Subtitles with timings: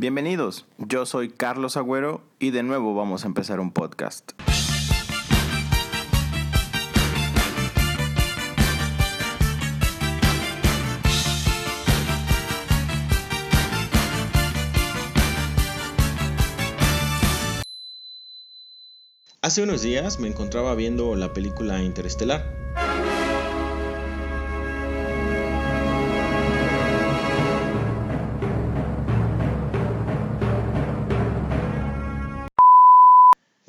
[0.00, 4.32] Bienvenidos, yo soy Carlos Agüero y de nuevo vamos a empezar un podcast.
[19.42, 23.09] Hace unos días me encontraba viendo la película Interestelar.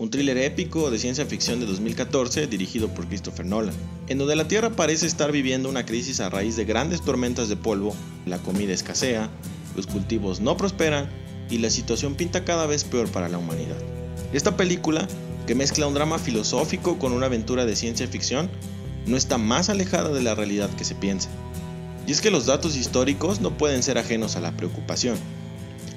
[0.01, 3.75] Un thriller épico de ciencia ficción de 2014 dirigido por Christopher Nolan,
[4.07, 7.55] en donde la Tierra parece estar viviendo una crisis a raíz de grandes tormentas de
[7.55, 9.29] polvo, la comida escasea,
[9.75, 11.07] los cultivos no prosperan
[11.51, 13.77] y la situación pinta cada vez peor para la humanidad.
[14.33, 15.07] Esta película,
[15.45, 18.49] que mezcla un drama filosófico con una aventura de ciencia ficción,
[19.05, 21.29] no está más alejada de la realidad que se piensa.
[22.07, 25.19] Y es que los datos históricos no pueden ser ajenos a la preocupación.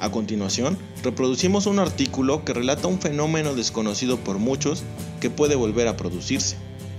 [0.01, 4.83] A continuación, reproducimos un artículo que relata un fenómeno desconocido por muchos
[5.21, 6.57] que puede volver a producirse,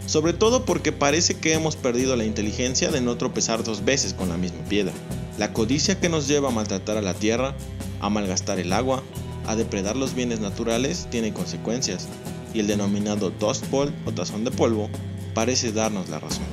[0.07, 4.29] sobre todo porque parece que hemos perdido la inteligencia de no tropezar dos veces con
[4.29, 4.93] la misma piedra.
[5.37, 7.55] La codicia que nos lleva a maltratar a la tierra,
[7.99, 9.03] a malgastar el agua,
[9.45, 12.07] a depredar los bienes naturales tiene consecuencias,
[12.53, 14.89] y el denominado Dust Bowl o tazón de polvo
[15.33, 16.45] parece darnos la razón.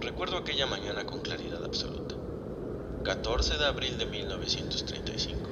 [0.00, 2.14] Recuerdo aquella mañana con claridad absoluta.
[3.24, 5.48] 14 de abril de 1935.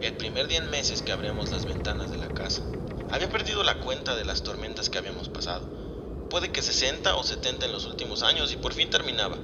[0.00, 2.60] El primer día en meses que abrimos las ventanas de la casa.
[3.12, 5.64] Había perdido la cuenta de las tormentas que habíamos pasado.
[6.30, 9.38] Puede que 60 o 70 en los últimos años y por fin terminaba.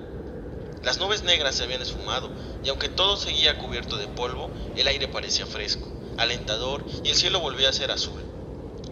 [0.82, 2.28] Las nubes negras se habían esfumado
[2.64, 5.86] y aunque todo seguía cubierto de polvo, el aire parecía fresco,
[6.18, 8.20] alentador y el cielo volvía a ser azul.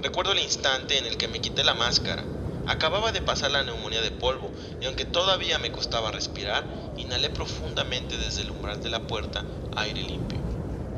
[0.00, 2.22] Recuerdo el instante en el que me quité la máscara,
[2.68, 8.18] Acababa de pasar la neumonía de polvo y aunque todavía me costaba respirar, inhalé profundamente
[8.18, 10.38] desde el umbral de la puerta aire limpio.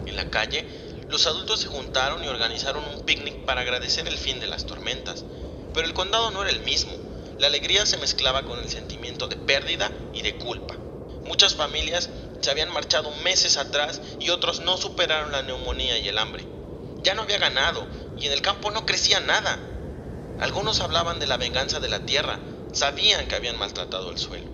[0.05, 0.67] En la calle,
[1.07, 5.25] los adultos se juntaron y organizaron un picnic para agradecer el fin de las tormentas.
[5.73, 6.99] Pero el condado no era el mismo.
[7.39, 10.77] La alegría se mezclaba con el sentimiento de pérdida y de culpa.
[11.23, 12.11] Muchas familias
[12.41, 16.45] se habían marchado meses atrás y otros no superaron la neumonía y el hambre.
[17.05, 19.80] Ya no había ganado y en el campo no crecía nada.
[20.41, 22.39] Algunos hablaban de la venganza de la tierra,
[22.73, 24.47] sabían que habían maltratado el suelo.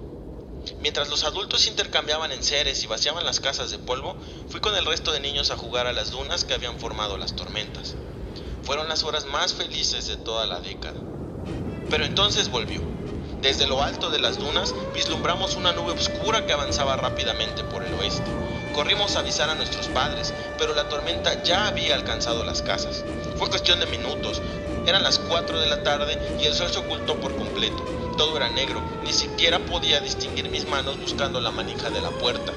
[0.81, 4.17] Mientras los adultos intercambiaban enseres y vaciaban las casas de polvo,
[4.49, 7.37] fui con el resto de niños a jugar a las dunas que habían formado las
[7.37, 7.95] tormentas.
[8.65, 10.99] Fueron las horas más felices de toda la década.
[11.89, 12.83] Pero entonces volvió.
[13.41, 17.95] Desde lo alto de las dunas vislumbramos una nube oscura que avanzaba rápidamente por el
[17.95, 18.25] oeste.
[18.75, 23.05] Corrimos a avisar a nuestros padres, pero la tormenta ya había alcanzado las casas.
[23.39, 24.43] Fue cuestión de minutos,
[24.87, 27.85] eran las 4 de la tarde y el sol se ocultó por completo.
[28.17, 32.53] Todo era negro, ni siquiera podía distinguir mis manos buscando la manija de la puerta.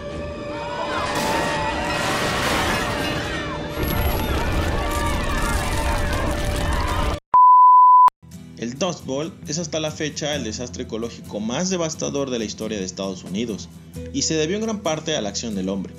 [8.58, 12.78] El Dust Bowl es hasta la fecha el desastre ecológico más devastador de la historia
[12.78, 13.70] de Estados Unidos,
[14.14, 15.94] y se debió en gran parte a la acción del hombre.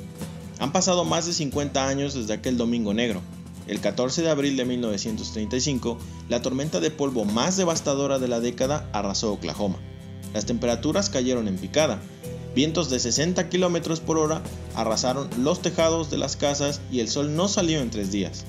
[0.59, 3.23] Han pasado más de 50 años desde aquel Domingo Negro,
[3.67, 5.99] el 14 de abril de 1935,
[6.29, 9.79] la tormenta de polvo más devastadora de la década arrasó Oklahoma.
[10.35, 12.01] Las temperaturas cayeron en picada.
[12.55, 14.43] Vientos de 60 km por hora
[14.75, 18.45] arrasaron los tejados de las casas y el sol no salió en tres días.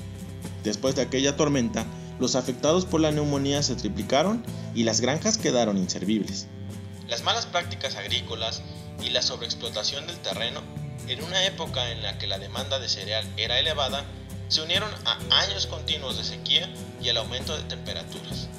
[0.64, 1.86] Después de aquella tormenta,
[2.20, 4.44] los afectados por la neumonía se triplicaron
[4.76, 6.48] y las granjas quedaron inservibles.
[7.08, 8.62] Las malas prácticas agrícolas
[9.04, 10.62] y la sobreexplotación del terreno,
[11.08, 14.06] en una época en la que la demanda de cereal era elevada,
[14.52, 16.70] se unieron a años continuos de sequía
[17.02, 18.50] y al aumento de temperaturas.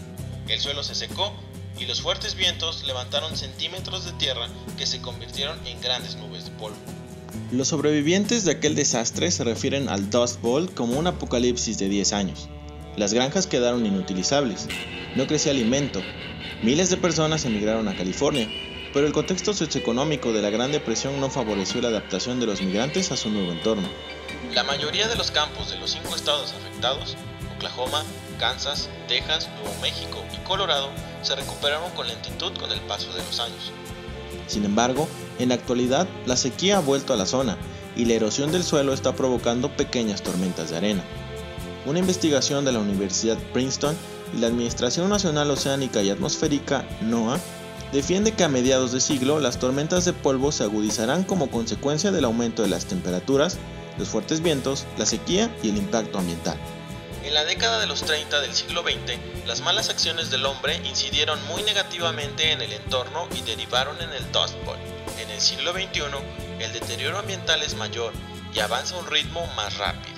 [0.49, 1.35] El suelo se secó
[1.79, 4.49] y los fuertes vientos levantaron centímetros de tierra
[4.79, 6.79] que se convirtieron en grandes nubes de polvo.
[7.51, 12.15] Los sobrevivientes de aquel desastre se refieren al Dust Bowl como un apocalipsis de 10
[12.15, 12.49] años.
[12.97, 14.69] Las granjas quedaron inutilizables,
[15.15, 16.01] no crecía alimento,
[16.63, 18.49] miles de personas emigraron a California,
[18.93, 23.11] pero el contexto socioeconómico de la Gran Depresión no favoreció la adaptación de los migrantes
[23.11, 23.89] a su nuevo entorno.
[24.55, 27.17] La mayoría de los campos de los cinco estados afectados,
[27.57, 28.05] Oklahoma,
[28.39, 30.91] Kansas, Texas, Nuevo México y Colorado,
[31.23, 33.73] se recuperaron con lentitud con el paso de los años.
[34.47, 35.09] Sin embargo,
[35.39, 37.57] en la actualidad, la sequía ha vuelto a la zona
[37.97, 41.05] y la erosión del suelo está provocando pequeñas tormentas de arena.
[41.87, 43.97] Una investigación de la Universidad Princeton
[44.35, 47.41] y la Administración Nacional Oceánica y Atmosférica, NOAA,
[47.93, 52.25] defiende que a mediados de siglo las tormentas de polvo se agudizarán como consecuencia del
[52.25, 53.59] aumento de las temperaturas
[53.99, 56.57] los fuertes vientos, la sequía y el impacto ambiental.
[57.25, 61.39] En la década de los 30 del siglo XX, las malas acciones del hombre incidieron
[61.47, 64.79] muy negativamente en el entorno y derivaron en el Dust Bowl.
[65.21, 66.03] En el siglo XXI,
[66.59, 68.13] el deterioro ambiental es mayor
[68.55, 70.17] y avanza a un ritmo más rápido.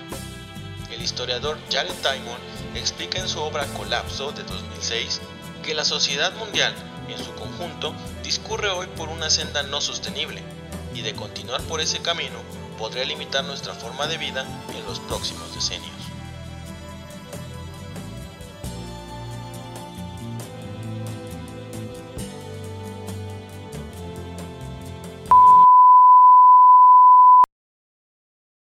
[0.92, 2.40] El historiador Jared Diamond
[2.76, 5.20] explica en su obra Colapso de 2006
[5.62, 6.72] que la sociedad mundial
[7.12, 10.42] en su conjunto discurre hoy por una senda no sostenible
[10.94, 12.36] y de continuar por ese camino
[12.78, 14.46] podría limitar nuestra forma de vida
[14.76, 16.03] en los próximos decenios.